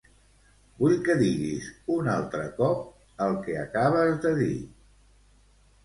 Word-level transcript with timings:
Vull 0.79 0.95
que 1.07 1.15
diguis 1.19 1.67
un 1.97 2.11
altre 2.15 2.47
cop 2.63 3.23
el 3.29 3.39
que 3.47 3.61
acabes 3.69 4.21
de 4.29 4.37
dir. 4.45 4.61